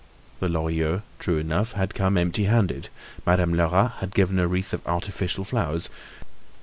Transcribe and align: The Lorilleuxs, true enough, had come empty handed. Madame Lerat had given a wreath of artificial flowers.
The 0.39 0.47
Lorilleuxs, 0.47 1.03
true 1.19 1.37
enough, 1.37 1.73
had 1.73 1.93
come 1.93 2.17
empty 2.17 2.45
handed. 2.45 2.89
Madame 3.23 3.53
Lerat 3.53 3.97
had 3.99 4.15
given 4.15 4.39
a 4.39 4.47
wreath 4.47 4.73
of 4.73 4.81
artificial 4.87 5.45
flowers. 5.45 5.91